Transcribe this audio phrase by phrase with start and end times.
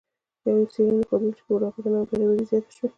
[0.49, 2.87] یوې څیړنې ښودلې چې په اروپا کې نابرابري زیاته شوې